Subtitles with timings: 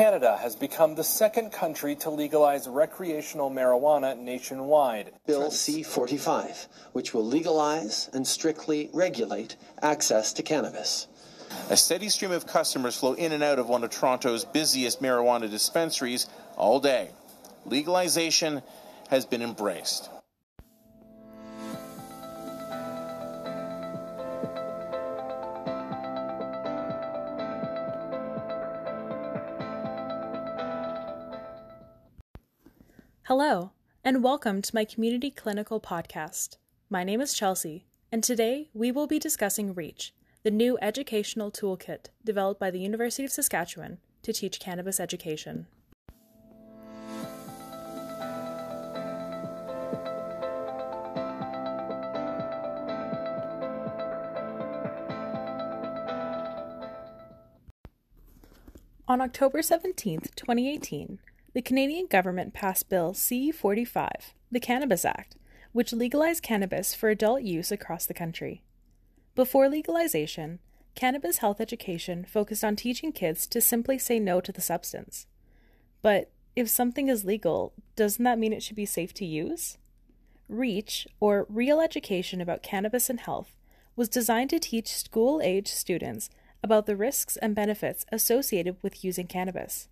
[0.00, 5.12] Canada has become the second country to legalize recreational marijuana nationwide.
[5.26, 11.06] Bill C 45, which will legalize and strictly regulate access to cannabis.
[11.68, 15.50] A steady stream of customers flow in and out of one of Toronto's busiest marijuana
[15.50, 17.10] dispensaries all day.
[17.66, 18.62] Legalization
[19.10, 20.08] has been embraced.
[33.32, 33.70] Hello,
[34.02, 36.56] and welcome to my community clinical podcast.
[36.88, 40.12] My name is Chelsea, and today we will be discussing REACH,
[40.42, 45.68] the new educational toolkit developed by the University of Saskatchewan to teach cannabis education.
[59.06, 61.20] On October 17, 2018,
[61.52, 65.36] the Canadian government passed Bill C 45, the Cannabis Act,
[65.72, 68.62] which legalized cannabis for adult use across the country.
[69.34, 70.60] Before legalization,
[70.94, 75.26] cannabis health education focused on teaching kids to simply say no to the substance.
[76.02, 79.78] But if something is legal, doesn't that mean it should be safe to use?
[80.48, 83.56] REACH, or Real Education About Cannabis and Health,
[83.94, 86.30] was designed to teach school age students
[86.62, 89.88] about the risks and benefits associated with using cannabis.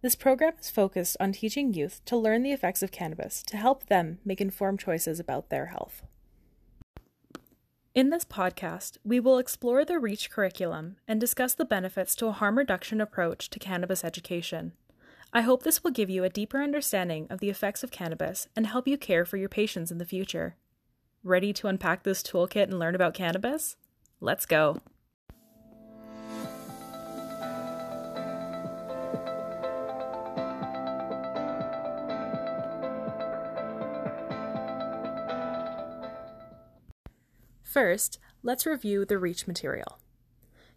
[0.00, 3.86] This program is focused on teaching youth to learn the effects of cannabis to help
[3.86, 6.02] them make informed choices about their health.
[7.96, 12.32] In this podcast, we will explore the REACH curriculum and discuss the benefits to a
[12.32, 14.72] harm reduction approach to cannabis education.
[15.32, 18.68] I hope this will give you a deeper understanding of the effects of cannabis and
[18.68, 20.54] help you care for your patients in the future.
[21.24, 23.76] Ready to unpack this toolkit and learn about cannabis?
[24.20, 24.80] Let's go!
[37.68, 39.98] First, let's review the REACH material.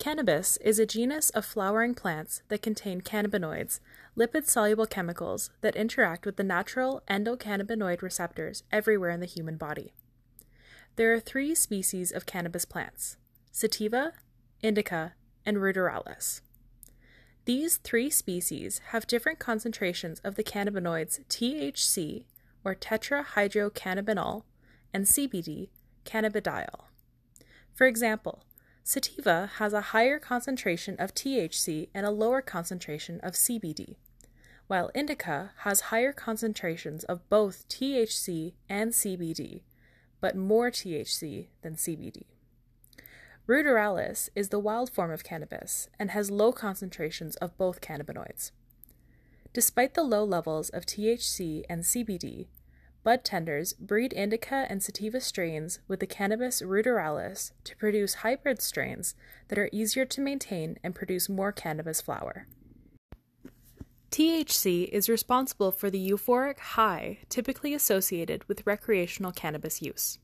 [0.00, 3.78] Cannabis is a genus of flowering plants that contain cannabinoids,
[4.18, 9.92] lipid soluble chemicals that interact with the natural endocannabinoid receptors everywhere in the human body.
[10.96, 13.16] There are three species of cannabis plants
[13.52, 14.14] sativa,
[14.60, 15.12] indica,
[15.46, 16.40] and ruderalis.
[17.44, 22.24] These three species have different concentrations of the cannabinoids THC,
[22.64, 24.42] or tetrahydrocannabinol,
[24.92, 25.68] and CBD,
[26.04, 26.84] cannabidiol.
[27.72, 28.44] For example,
[28.84, 33.96] sativa has a higher concentration of THC and a lower concentration of CBD,
[34.66, 39.62] while indica has higher concentrations of both THC and CBD,
[40.20, 42.24] but more THC than CBD.
[43.48, 48.52] Ruderalis is the wild form of cannabis and has low concentrations of both cannabinoids.
[49.52, 52.46] Despite the low levels of THC and CBD,
[53.04, 59.16] Bud tenders breed indica and sativa strains with the cannabis ruderalis to produce hybrid strains
[59.48, 62.46] that are easier to maintain and produce more cannabis flower.
[64.12, 70.18] THC is responsible for the euphoric high typically associated with recreational cannabis use.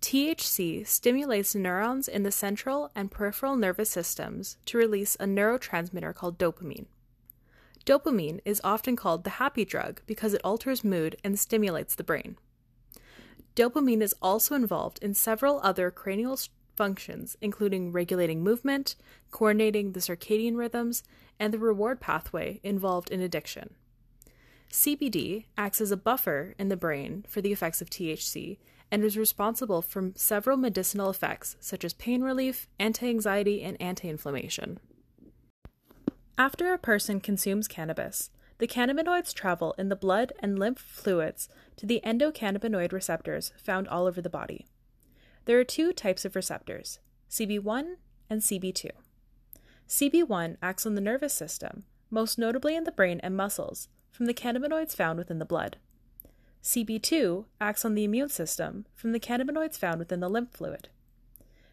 [0.00, 6.38] THC stimulates neurons in the central and peripheral nervous systems to release a neurotransmitter called
[6.38, 6.86] dopamine.
[7.84, 12.36] Dopamine is often called the happy drug because it alters mood and stimulates the brain.
[13.56, 16.38] Dopamine is also involved in several other cranial
[16.74, 18.94] functions, including regulating movement,
[19.30, 21.02] coordinating the circadian rhythms,
[21.38, 23.74] and the reward pathway involved in addiction.
[24.70, 28.58] CBD acts as a buffer in the brain for the effects of THC
[28.90, 34.08] and is responsible for several medicinal effects such as pain relief, anti anxiety, and anti
[34.08, 34.78] inflammation.
[36.38, 41.84] After a person consumes cannabis, the cannabinoids travel in the blood and lymph fluids to
[41.84, 44.66] the endocannabinoid receptors found all over the body.
[45.44, 47.00] There are two types of receptors
[47.30, 47.96] CB1
[48.30, 48.90] and CB2.
[49.88, 54.34] CB1 acts on the nervous system, most notably in the brain and muscles, from the
[54.34, 55.76] cannabinoids found within the blood.
[56.62, 60.88] CB2 acts on the immune system from the cannabinoids found within the lymph fluid.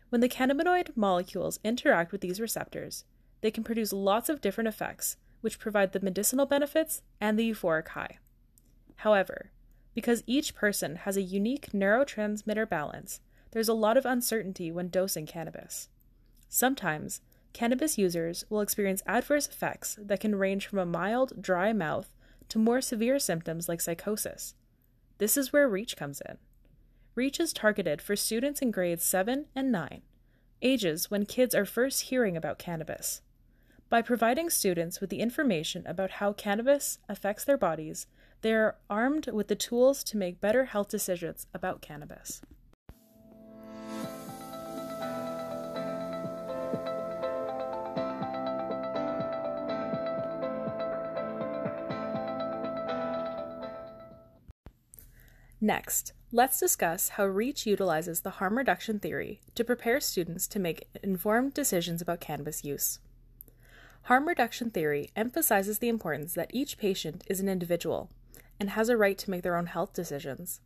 [0.10, 3.06] When the cannabinoid molecules interact with these receptors,
[3.42, 7.90] they can produce lots of different effects, which provide the medicinal benefits and the euphoric
[7.90, 8.18] high.
[8.98, 9.52] However,
[9.94, 13.22] because each person has a unique neurotransmitter balance,
[13.52, 15.90] there's a lot of uncertainty when dosing cannabis.
[16.48, 17.22] Sometimes,
[17.54, 22.14] cannabis users will experience adverse effects that can range from a mild, dry mouth
[22.50, 24.56] to more severe symptoms like psychosis.
[25.18, 26.38] This is where REACH comes in.
[27.16, 30.02] REACH is targeted for students in grades 7 and 9,
[30.62, 33.22] ages when kids are first hearing about cannabis.
[33.90, 38.06] By providing students with the information about how cannabis affects their bodies,
[38.42, 42.44] they are armed with the tools to make better health decisions about cannabis.
[55.60, 60.88] Next, let's discuss how REACH utilizes the harm reduction theory to prepare students to make
[61.02, 63.00] informed decisions about cannabis use.
[64.04, 68.10] Harm reduction theory emphasizes the importance that each patient is an individual
[68.60, 70.62] and has a right to make their own health decisions.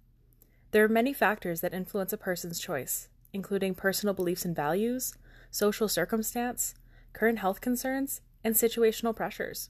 [0.71, 5.13] There are many factors that influence a person's choice, including personal beliefs and values,
[5.51, 6.73] social circumstance,
[7.13, 9.69] current health concerns, and situational pressures.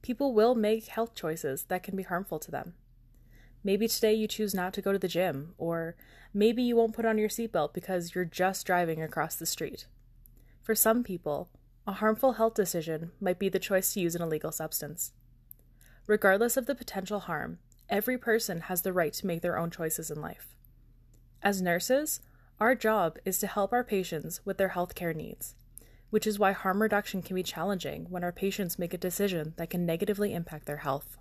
[0.00, 2.74] People will make health choices that can be harmful to them.
[3.64, 5.94] Maybe today you choose not to go to the gym, or
[6.34, 9.86] maybe you won't put on your seatbelt because you're just driving across the street.
[10.62, 11.48] For some people,
[11.86, 15.12] a harmful health decision might be the choice to use an illegal substance.
[16.06, 17.58] Regardless of the potential harm,
[17.88, 20.56] every person has the right to make their own choices in life.
[21.42, 22.20] As nurses,
[22.60, 25.56] our job is to help our patients with their healthcare needs,
[26.10, 29.70] which is why harm reduction can be challenging when our patients make a decision that
[29.70, 31.16] can negatively impact their health.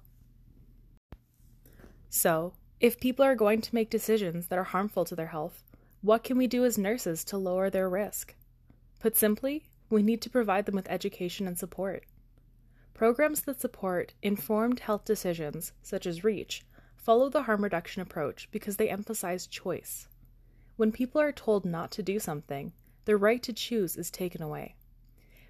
[2.09, 5.63] So, if people are going to make decisions that are harmful to their health,
[6.01, 8.35] what can we do as nurses to lower their risk?
[8.99, 12.05] Put simply, we need to provide them with education and support.
[12.93, 16.63] Programs that support informed health decisions, such as REACH,
[16.95, 20.07] follow the harm reduction approach because they emphasize choice.
[20.77, 22.73] When people are told not to do something,
[23.05, 24.75] their right to choose is taken away.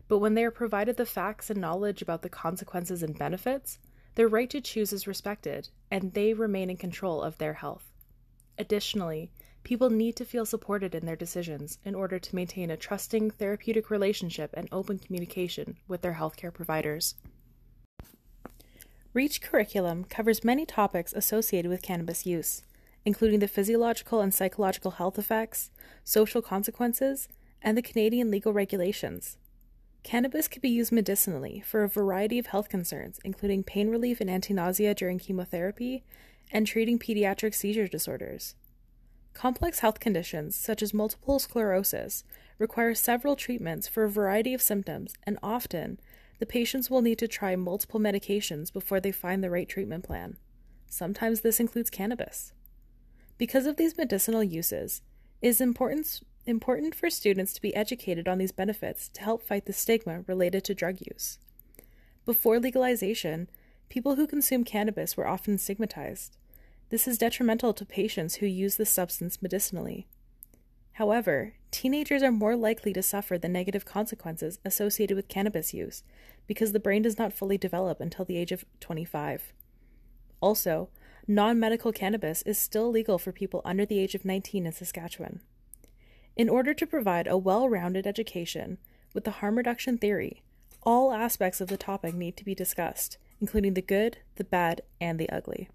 [0.08, 3.80] But when they are provided the facts and knowledge about the consequences and benefits,
[4.16, 7.92] their right to choose is respected, and they remain in control of their health.
[8.58, 9.32] Additionally,
[9.64, 13.90] people need to feel supported in their decisions in order to maintain a trusting therapeutic
[13.90, 17.16] relationship and open communication with their healthcare providers.
[19.14, 22.64] REACH curriculum covers many topics associated with cannabis use,
[23.04, 25.70] including the physiological and psychological health effects,
[26.04, 27.28] social consequences,
[27.62, 29.38] and the Canadian legal regulations.
[30.04, 34.30] Cannabis can be used medicinally for a variety of health concerns, including pain relief and
[34.30, 36.04] anti nausea during chemotherapy
[36.52, 38.56] and treating pediatric seizure disorders.
[39.34, 42.24] Complex health conditions, such as multiple sclerosis,
[42.58, 46.00] require several treatments for a variety of symptoms, and often
[46.40, 50.38] the patients will need to try multiple medications before they find the right treatment plan.
[50.88, 52.54] Sometimes this includes cannabis.
[53.38, 55.02] Because of these medicinal uses,
[55.42, 59.66] it is important important for students to be educated on these benefits to help fight
[59.66, 61.38] the stigma related to drug use.
[62.26, 63.48] Before legalization,
[63.90, 66.38] people who consume cannabis were often stigmatized.
[66.92, 70.08] This is detrimental to patients who use the substance medicinally.
[70.96, 76.04] However, teenagers are more likely to suffer the negative consequences associated with cannabis use
[76.48, 79.54] because the brain does not fully develop until the age of 25.
[80.42, 80.90] Also,
[81.30, 85.40] non medical cannabis is still legal for people under the age of 19 in Saskatchewan.
[86.36, 88.80] In order to provide a well rounded education
[89.14, 90.44] with the harm reduction theory,
[90.84, 95.18] all aspects of the topic need to be discussed, including the good, the bad, and
[95.18, 95.70] the ugly.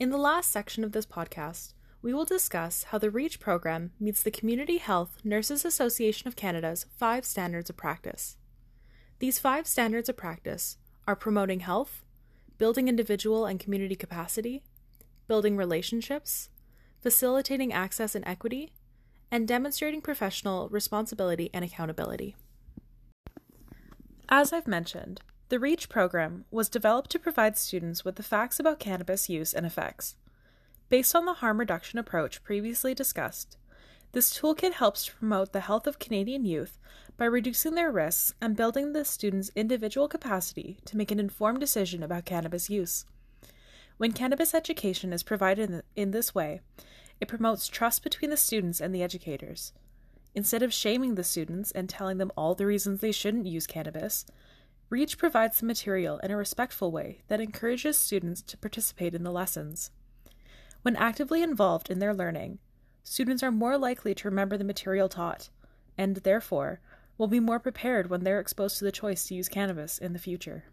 [0.00, 4.22] In the last section of this podcast, we will discuss how the REACH program meets
[4.22, 8.38] the Community Health Nurses Association of Canada's five standards of practice.
[9.18, 12.02] These five standards of practice are promoting health,
[12.56, 14.62] building individual and community capacity,
[15.28, 16.48] building relationships,
[17.02, 18.72] facilitating access and equity,
[19.30, 22.36] and demonstrating professional responsibility and accountability.
[24.30, 28.78] As I've mentioned, the REACH program was developed to provide students with the facts about
[28.78, 30.14] cannabis use and effects.
[30.88, 33.58] Based on the harm reduction approach previously discussed,
[34.12, 36.78] this toolkit helps to promote the health of Canadian youth
[37.16, 42.04] by reducing their risks and building the student's individual capacity to make an informed decision
[42.04, 43.04] about cannabis use.
[43.98, 46.60] When cannabis education is provided in this way,
[47.20, 49.72] it promotes trust between the students and the educators.
[50.32, 54.24] Instead of shaming the students and telling them all the reasons they shouldn't use cannabis,
[54.90, 59.30] REACH provides the material in a respectful way that encourages students to participate in the
[59.30, 59.92] lessons.
[60.82, 62.58] When actively involved in their learning,
[63.04, 65.48] students are more likely to remember the material taught,
[65.96, 66.80] and therefore
[67.16, 70.18] will be more prepared when they're exposed to the choice to use cannabis in the
[70.18, 70.64] future.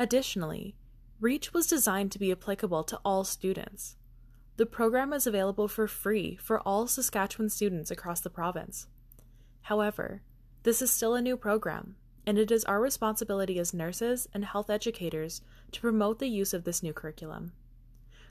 [0.00, 0.74] Additionally,
[1.20, 3.96] REACH was designed to be applicable to all students.
[4.56, 8.86] The program is available for free for all Saskatchewan students across the province.
[9.62, 10.22] However,
[10.62, 14.70] this is still a new program, and it is our responsibility as nurses and health
[14.70, 15.40] educators
[15.72, 17.52] to promote the use of this new curriculum.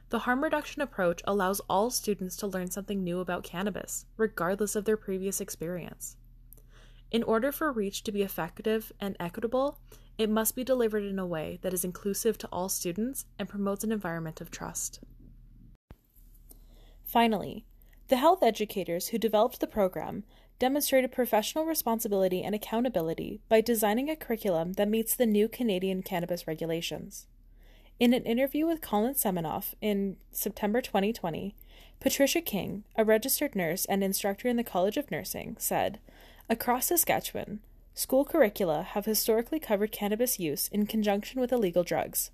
[0.09, 4.85] The harm reduction approach allows all students to learn something new about cannabis, regardless of
[4.85, 6.17] their previous experience.
[7.11, 9.79] In order for REACH to be effective and equitable,
[10.17, 13.83] it must be delivered in a way that is inclusive to all students and promotes
[13.83, 14.99] an environment of trust.
[17.03, 17.65] Finally,
[18.07, 20.23] the health educators who developed the program
[20.61, 26.45] demonstrated professional responsibility and accountability by designing a curriculum that meets the new Canadian cannabis
[26.45, 27.25] regulations.
[27.99, 31.55] In an interview with Colin Seminoff in September 2020,
[31.99, 35.97] Patricia King, a registered nurse and instructor in the College of Nursing, said
[36.47, 37.61] Across Saskatchewan,
[37.95, 42.29] school curricula have historically covered cannabis use in conjunction with illegal drugs.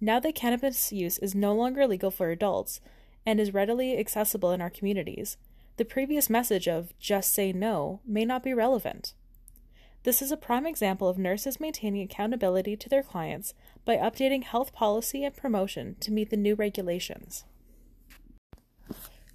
[0.00, 2.80] Now that cannabis use is no longer legal for adults
[3.24, 5.36] and is readily accessible in our communities,
[5.80, 9.14] the previous message of just say no may not be relevant.
[10.02, 13.54] This is a prime example of nurses maintaining accountability to their clients
[13.86, 17.44] by updating health policy and promotion to meet the new regulations.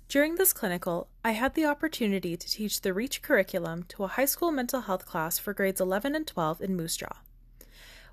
[0.07, 4.25] During this clinical, I had the opportunity to teach the REACH curriculum to a high
[4.25, 7.23] school mental health class for grades 11 and 12 in Moose Jaw.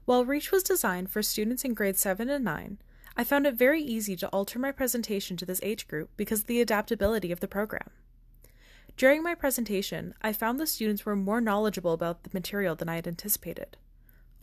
[0.07, 2.79] While REACH was designed for students in grades 7 and 9,
[3.15, 6.47] I found it very easy to alter my presentation to this age group because of
[6.47, 7.91] the adaptability of the program.
[9.03, 12.95] During my presentation, I found the students were more knowledgeable about the material than I
[12.95, 13.77] had anticipated.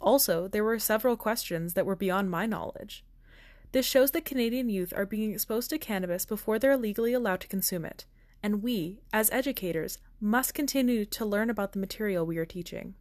[0.01, 3.05] Also, there were several questions that were beyond my knowledge.
[3.71, 7.47] This shows that Canadian youth are being exposed to cannabis before they're legally allowed to
[7.47, 8.03] consume it,
[8.43, 12.95] and we, as educators, must continue to learn about the material we are teaching.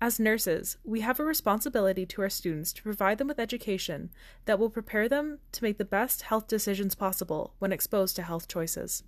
[0.00, 4.08] As nurses, we have a responsibility to our students to provide them with education
[4.46, 8.48] that will prepare them to make the best health decisions possible when exposed to health
[8.48, 9.02] choices.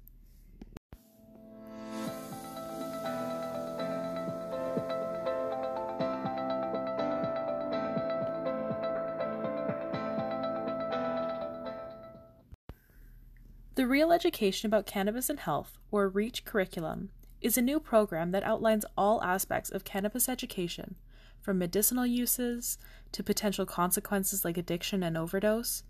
[13.95, 17.11] Real Education About Cannabis and Health, or REACH curriculum,
[17.41, 20.97] is a new program that outlines all aspects of cannabis education,
[21.41, 22.77] from medicinal uses
[23.13, 25.85] to potential consequences like addiction and overdose,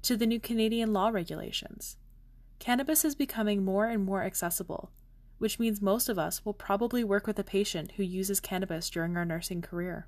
[0.00, 1.98] to the new Canadian law regulations.
[2.58, 4.90] Cannabis is becoming more and more accessible,
[5.36, 9.18] which means most of us will probably work with a patient who uses cannabis during
[9.18, 10.06] our nursing career.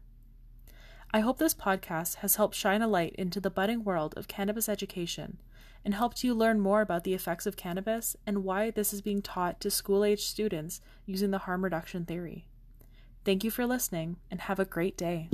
[1.15, 4.67] I hope this podcast has helped shine a light into the budding world of cannabis
[4.67, 5.39] education
[5.85, 9.21] and helped you learn more about the effects of cannabis and why this is being
[9.21, 12.47] taught to school age students using the harm reduction theory.
[13.27, 15.29] Thank you for listening and have a great day.